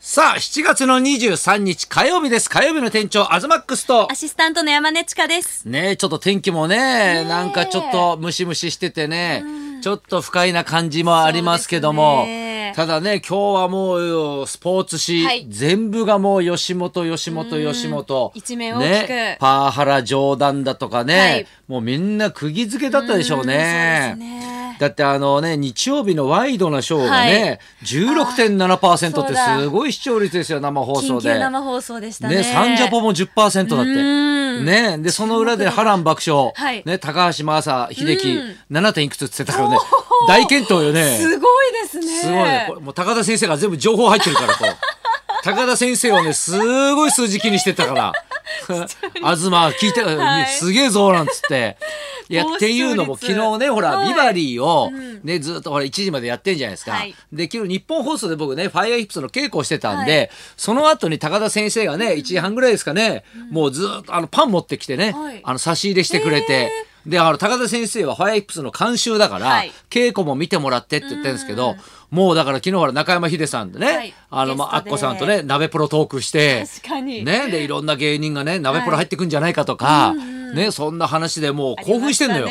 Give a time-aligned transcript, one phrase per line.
[0.00, 2.48] さあ、7月の23日火曜日です。
[2.48, 4.14] 火曜日の店長、アズマックスとア。
[4.14, 5.68] シスタントの山根千佳です。
[5.68, 9.42] ねちょっと天気もね、なんかちょっとムシムシしててね、
[9.82, 12.26] ちょっと不快な感じもありますけども、
[12.78, 18.32] ただね、今日はもうスポーツ紙、はい全部がもう吉本、吉本、吉本。
[18.36, 24.14] 一面大きくね、パワハラ冗談だとかね、はいもうみんな釘付けだったでしょうね。
[24.14, 31.32] うんそうですねだってあのね、日曜日のワイドなショーがね、16.7%ってすごい視聴率ですよ、生放送緊で。
[31.32, 32.36] 急生放送でしたね。
[32.36, 33.90] ね、サンジャポも10%だって。
[33.90, 33.94] う
[34.62, 36.52] んね、で、その裏で波乱爆笑。
[36.54, 38.92] はいね、高橋真麻、秀樹うん、7.
[38.92, 39.78] 点いくつって言ってたからね。
[40.26, 41.18] 大健闘よね。
[41.18, 42.20] すごいですね。
[42.20, 42.68] すごいね。
[42.80, 44.76] もう高田先生が全部情報入ってるから、こう。
[45.44, 46.58] 高田先生をね、す
[46.94, 48.12] ごい数字気にしてたから。
[49.14, 51.76] 東聞いて、はいすげえぞなんつって。
[52.28, 54.90] いや、高 っていうのも昨日ね、ほら、はいビバリーを、
[55.22, 56.92] ね、ずっとほら、1時までやってんじゃないですか。
[56.92, 66.72] はいで、昨日日本放送で僕ね、ファイアーヒップスの稽古をしてたんで、その後に高田先生がね、1時半ぐらいですかね、もうずっとあの、パン持ってきてね、はいあの、差し入れしてくれて、
[67.08, 71.74] で、あの、高田先生はファイアーヒップスの監修だから、はい稽古も見てもらってって言ってるんですけど、
[72.10, 76.66] もうだから昨日ほら中山秀さんでね、はいあの、まあ、アッコさんとね、鍋プロトークして。
[77.24, 80.14] ね、で、いろんな芸人がね、鍋プロ入ってくんじゃないかとか、
[80.54, 82.48] ね、そんな話でもう興奮してんのよ。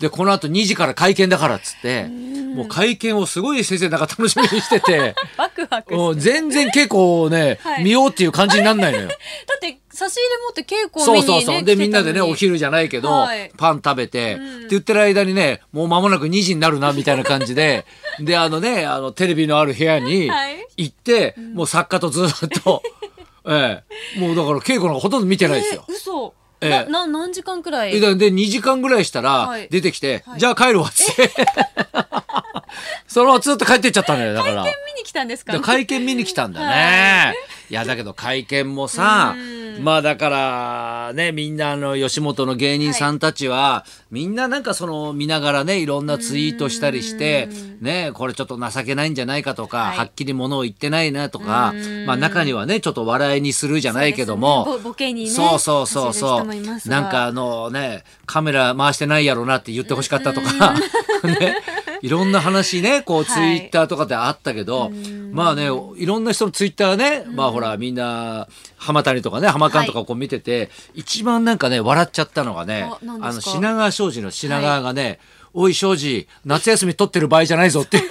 [0.00, 2.08] で、この後2時から会見だからっつって、
[2.54, 6.16] もう会見をすごい先生なんか楽しみにしてて、 ワクワク。
[6.16, 9.08] 全然稽古をね、はい見ようっていう感じになんないのよ。
[9.08, 9.14] だ
[9.56, 11.62] って差し入れ持って稽古をそう見に、ね、そうそう。
[11.64, 13.50] で、みんなでね、お昼じゃないけど、はい。
[13.56, 17.84] パン食べて、って言ってる間にね、もう間もなく2時になるな、みたいな感じで、
[18.18, 20.66] で、あのね、あの、テレビのある部屋にはい。
[20.76, 22.82] 行って、もう作家とずっと、
[23.46, 23.82] え
[24.16, 25.84] え、もうだから稽古なんかほとんど見てないですよ。
[25.88, 26.34] えー嘘。
[26.62, 26.70] ええ。
[26.70, 27.98] な、な、何時間くらい？
[27.98, 29.68] で、で2時間ぐらいしたらはい。
[29.70, 30.40] 出てきて、はい。
[30.40, 31.30] じゃあ帰るわっつって。
[33.08, 34.62] そのままずっと帰ってっちゃったのよ、だから。
[34.62, 35.52] 見に来たんですか？
[35.52, 37.34] で会見見に来たんだね。
[37.70, 37.74] い。
[37.74, 39.34] やだけど会見もさ
[39.82, 47.48] まあだからねみんなあの吉本の芸人さんたちは、みんななんかその見ながらねいろんなツイートしたりして
[47.80, 51.74] ねこれちょっと情けないんじゃないかとか、はっきりものを言ってないなとか
[52.06, 56.88] まあ中にはねちょっと笑いにするじゃないけども、そうボボケにねそうそうそうそう。
[56.88, 60.74] なんかあのねカメラ回してないやろなって言ってほしかったとか
[61.24, 61.56] ね
[62.02, 64.90] いろんな話ねこうツイはいッターとかであったけど、
[65.32, 72.90] まあねいろんな人のツイッターね、まあほらみんな浜谷とかね浜館とかこう見てて、一番なんかね笑っちゃったのがね
[73.20, 75.18] あの品川庄司の品川がね、
[75.52, 78.08] おい庄司夏休み取ってる場合じゃないぞっていう。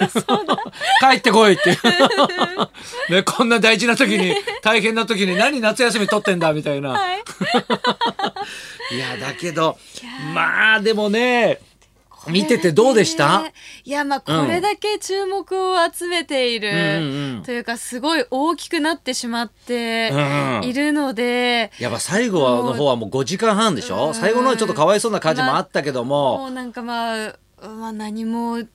[1.00, 1.70] 帰ってこいって
[3.10, 7.22] ね、こんな大事な時に大変な時に何夏休み取ってんだみたいな、はい。
[8.94, 9.78] いやだけど
[10.34, 11.60] まあでもね
[12.28, 13.42] 見ててどうでした？
[13.42, 13.54] ね
[13.84, 15.40] いやまあこれだけ注目
[15.72, 16.76] を集めている、うん。
[16.76, 24.12] うんというかすごい大きくなってしまってうんいるので、やっぱ最後の方はもう5時間半でしょ？
[24.12, 28.68] 最後の方はちょっとかわいそうな感じもあったけども、もうなんかまあ、まあ、何もうん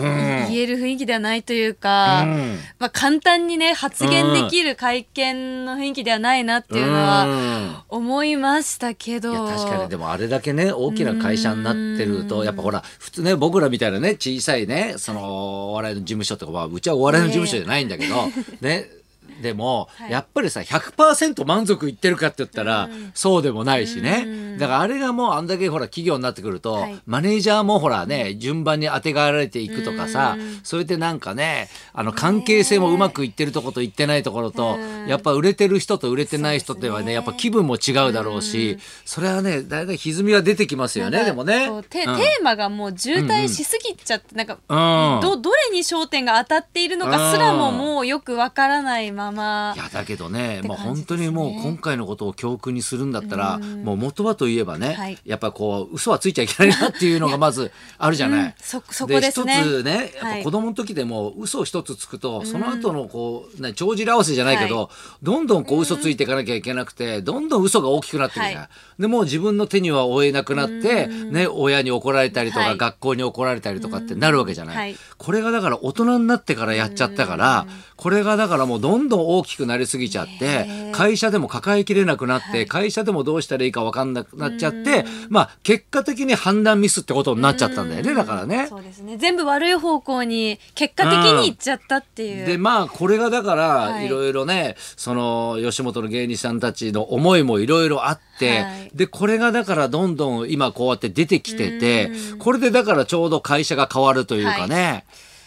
[0.00, 2.58] 言える雰囲気ではないというか、うん。
[2.78, 18.14] まあ、簡単にね発言できる会見の雰囲気ではないなっていうのは思いましたけど、いや確かにでもあれだけね大きな会社になってるとやっぱほら普通ね僕らみたいなね小さいねそのお笑いの事務所とかまあうちはお笑いの事務所じゃないんだけど、
[18.60, 18.99] ね
[19.40, 20.10] でも、はい。
[20.10, 26.98] やっぱりさ100%満足いってるかって言ったら、そうでもないしね、だからあれがもうあんだけほら企業になってくると、はい。
[27.06, 41.68] マネージャーもほらね順番に当てがわられていくとかさ、それでなんかねあの関係性もうまくいってるとこといってないところと、やっぱ売れてる人と売れてない人ってはねやっぱ気分も違うだろうし、それはねだいたい歪みは出てきますよねでもね。
[41.88, 42.16] テうん。
[42.16, 55.18] テーマがもう渋滞しすぎちゃって、なんか、うんどどれに焦点が当たっているのかすらももうよくわからないままいやだけどね、ってもう本当にもう今回のことを教訓にするんだったら、もう元はといえばね、はい。
[55.24, 58.44] やっぱこう嘘はついちゃいけないなっていうのが まずあるじゃない。
[58.44, 58.54] うん。
[58.58, 59.60] そそこですね。
[59.60, 60.38] 一つねやっはい。
[60.38, 64.90] ぱ子供の時でも嘘一つつくと、その後のこうね帳尻合わせじゃないけど、
[65.22, 68.56] どんどんこう嘘ついていかなきゃいけなくて、どんどん嘘が大きくなっていくじゃない。
[68.56, 68.68] はい。
[69.02, 72.78] でもう自分の手には負えなくなって、ね親に怒られたりとか、はい。
[72.78, 74.76] 学校に怒られたりとかってなるわけじゃない。
[74.76, 74.96] はい。
[75.18, 77.66] これがだから大人になってからやっちゃったから、
[78.00, 88.68] これがだからもうどんどん大きくなりすぎちゃって、会社でも抱えきれなくなって、会社でもどうしたらいいか分かんなくなっちゃって、まあ結果的に判断ミスってことになっちゃったんだよね、だからね。
[88.68, 89.18] そうですね。
[89.18, 91.12] 全部悪い方向に結果的
[91.42, 94.06] にいっちゃったっていう、でまあこれがだからはい。
[94.06, 98.90] いろいろね、その吉本の芸人さんたちの思いもいろいろあって、はい。
[98.94, 105.04] でこれがだからどんどん今こうやって出てきててこれでだからちょうど会社が変わるというかね、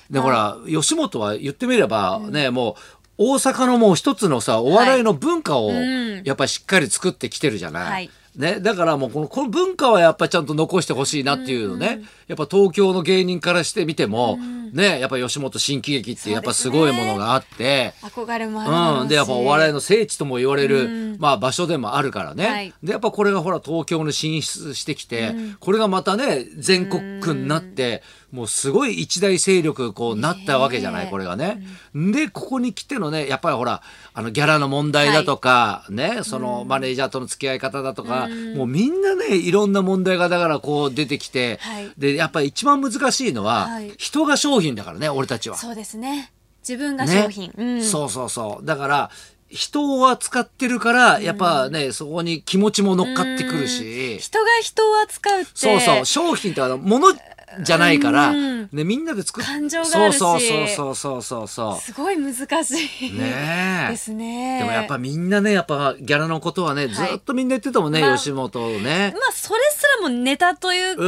[0.10, 2.76] でほら吉本は言ってみればね、もう
[3.18, 6.24] 大阪のもう一つのさお笑いの文化をうん。
[6.24, 7.92] やっぱりしっかり作ってきてるじゃない。
[7.92, 8.10] はい。
[8.36, 14.40] ね、だからもうこのこの文化はやっぱりちゃんと残してほしいなっていうのね、やっぱ東京の芸人からしてみても、
[14.74, 17.94] ねやっぱ吉本新喜劇ってやっぱすごいものがあって。
[18.02, 21.18] 憧れもあるうん、でやっぱお笑いの聖地とも言われる、うん。
[21.20, 22.74] まあ、場所でもあるからね、はい。
[22.84, 31.64] でやっぱこれがほら東京に進出してきて、これがまたね全国区になって、もうすごい一大勢力こうなったわけじゃない、これがね。
[31.94, 33.84] でここに来てのねやっぱりほら
[34.14, 41.92] あのギャラの問題だとか、ねそのマネージャーとの付き合い方だとか、もうみんなねいろんな問題がだからこう出てきて、はい。
[41.98, 43.94] でやっぱり一番難しいのは、はい。
[43.98, 45.58] 人が商品だからね俺たちは。
[45.58, 46.32] そうですね。
[46.68, 47.84] 自分が商品、うん。
[47.84, 48.66] そうそうそう。
[48.66, 49.12] だから
[49.50, 56.06] 人を扱ってるからやっぱね、そこに気持ちも乗っかってくるし、人が人を扱うってそうそう。
[56.06, 57.14] 商品ってあの物
[57.62, 58.70] じゃないから、うん。
[58.72, 60.18] ね、みんなで作っ感情があるし。
[60.18, 61.80] そうそうそうそうそうそう。
[61.80, 62.34] すごい難
[62.64, 63.12] しい。
[63.14, 63.92] ねえ。
[63.92, 64.58] ですね。
[64.58, 69.14] でもやっぱみんなねやっぱギャラのことはね、ずっとみんな言ってたもんね、まあ吉本をね。
[69.14, 71.04] まあそれすらもネタというか、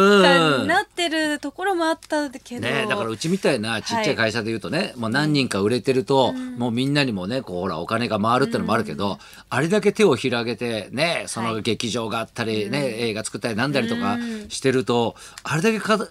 [0.62, 14.18] うんなってるところもあったけど、ね、だからうちみたいなちっちゃい会社で言うとね、もう何人か売れてると、もうみんなにもねこうほらお金が回るってのもあるけど、あれだけ手を広げてねその劇場があったり、ね映画作ったりなんだりとか
[14.50, 16.08] してると、あれだけか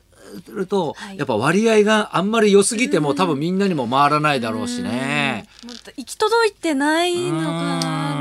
[0.48, 1.18] ると、はい。
[1.18, 5.48] やっぱ割合があんまり良すぎても、多分みんなにも回らないだろうしね。
[5.64, 8.13] もっと行き届いてないのかな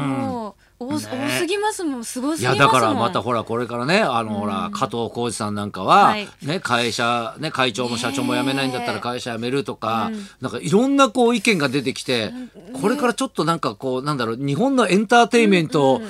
[0.79, 1.07] 多,、す
[1.45, 2.05] ぎますもん。
[2.05, 2.67] すごすいぎますもん。
[2.67, 6.27] やだからまたほらこれからねあのほら加藤浩次さんなんかは、はい。
[6.41, 10.11] ね、会社、ね、会長も社長も辞めないんだったら会社辞めるとか、
[10.41, 12.33] なんかいろんなこう意見が出てきて、
[12.81, 16.01] これからちょっとなんかこうなんだろう日本のエンターテインメント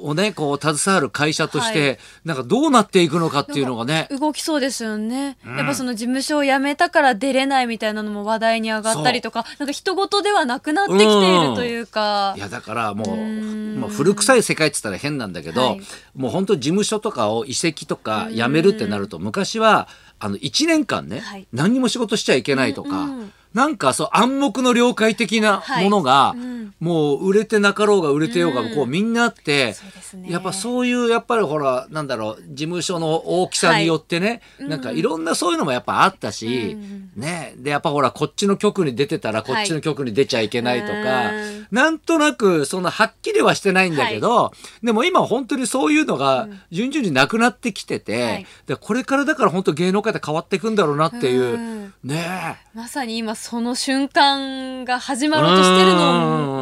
[0.00, 1.98] をねこう携わる会社として、はい。
[2.24, 4.08] なんかどうなっていくのかっていうのがね。
[4.10, 12.34] 動きそうですよね、やっぱその事務所を辞めたから出れないみたいなのも話題に上がったりとかなんか人事ではなくなってきているというか。
[12.36, 15.80] いやだからもうんまあ、古臭い世界って言ったら変なんだけど、はい。
[16.14, 19.88] もう本当事務所とかを移籍とか辞めるってなると昔は
[20.18, 21.46] あの1年間ね、はい。
[21.52, 23.32] 何にも仕事しちゃいけないとか、うんうん。
[23.52, 25.84] なんかそう暗黙の了解的なはい。
[25.84, 26.74] ものが、うん。
[26.80, 28.74] もう売れてなかろうが売れてようが、うん。
[28.74, 29.74] こうみんなあって、
[30.14, 30.30] ね。
[30.30, 37.10] やっぱそういうやっぱりほらなんだろう事務所の大きさによってね、なんかいろんなそういうのもやっぱあったし、うん。
[37.16, 37.54] ね。
[37.56, 41.66] でやっぱほらこっちの局に出てたらこっちの局に出ちゃいけないとか、うん。
[41.70, 48.46] なんとなくそのはっきりはしてないんだけど、でも今本当にそういうのが順々になくなってきてて、はい。
[48.66, 51.92] でこれからだから本当芸能界って変わっていくんだろうなっていう、うん。
[52.02, 56.53] ねまさに今その瞬間が始まろうとしてるのに見る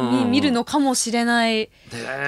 [0.53, 1.69] のかもしれない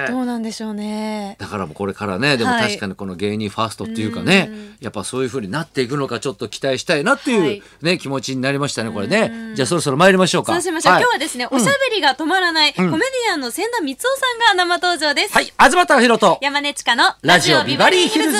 [0.08, 1.36] どうなんでしょうね。
[1.38, 2.68] だからもうこれからねでもはい。
[2.68, 4.50] 確かにこの芸人ファーストっていうかね、
[4.80, 7.62] やっぱそういう風になっていくのかちょっと期待したいなっていう、はい。
[7.82, 9.54] ね気持ちになりましたねこれね。
[9.54, 10.52] じゃあそろそろ参りましょうか。
[10.52, 11.02] そうしましょう、はい。
[11.02, 15.44] 今日はですね、おしゃべりが止まらない、コメディアンのせんだみつおさんが生登場です、はい。
[15.44, 18.38] 東貴博と山根千佳のラジオビバリー昼ズ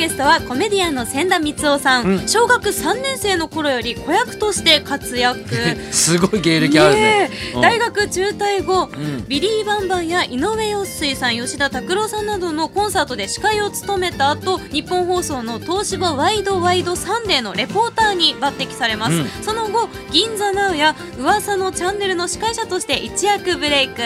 [0.00, 2.26] ゲストはコメディアンのせんだみつおさん、うん。
[2.26, 5.44] 小学3年生の頃より子役として活躍。
[5.92, 7.00] すごい芸歴あるね。
[7.00, 7.54] ねえ。
[7.54, 7.60] うん。
[7.60, 9.24] 大学中退後、ん。
[9.28, 19.28] ビリー・バンバンや井上陽水さん吉田拓郎さんなどのコンサートで司会を務めた後ニッポン放送の東芝ワイドワイドサンデーのレポーターに抜擢されます、うん。
[19.42, 24.00] その後銀座ナウや噂のチャンネルの司会者として一躍ブレイク、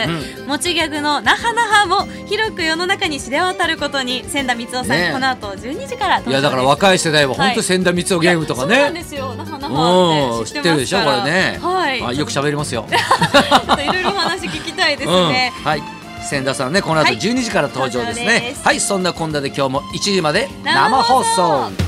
[0.48, 5.12] 持ちギャグのナハナハも広く世の中に知れ渡ることに千田光夫さん、ねえ。
[5.12, 7.62] この後12時からいやだから若い世代は本当はい。
[7.62, 9.34] 千田光夫ゲームとかね、ですよ。
[9.34, 12.02] ナハナハうんって知ってるでしょこれね、はい。
[12.02, 15.82] あよく喋りますよ、 いろいろお話聞きたいですね、うん、はい。
[16.28, 17.18] 千田さんねこの後はい。
[17.18, 18.62] 12時から登場ですね、登場です。
[18.64, 21.83] はいそんなこんなで今日も1時まで生放送